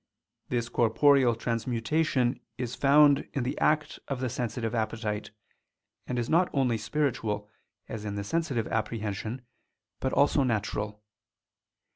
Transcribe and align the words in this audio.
This 0.49 0.67
corporeal 0.67 1.35
transmutation 1.35 2.39
is 2.57 2.73
found 2.73 3.29
in 3.33 3.43
the 3.43 3.55
act 3.59 3.99
of 4.07 4.19
the 4.19 4.29
sensitive 4.29 4.73
appetite, 4.73 5.29
and 6.07 6.17
is 6.17 6.27
not 6.27 6.49
only 6.53 6.79
spiritual, 6.79 7.47
as 7.87 8.03
in 8.03 8.15
the 8.15 8.23
sensitive 8.23 8.67
apprehension, 8.69 9.43
but 9.99 10.11
also 10.11 10.41
natural. 10.41 11.03